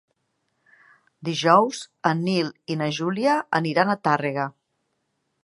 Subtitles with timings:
[1.29, 1.81] Dijous
[2.13, 4.49] en Nil i na Júlia aniran a Tàrrega.